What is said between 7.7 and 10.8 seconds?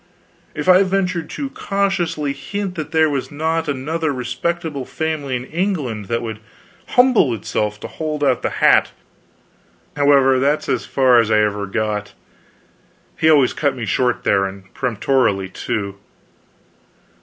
to hold out the hat however, that is